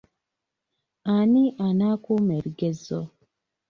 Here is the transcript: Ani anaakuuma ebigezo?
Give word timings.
Ani 1.15 1.43
anaakuuma 1.67 2.31
ebigezo? 2.39 3.01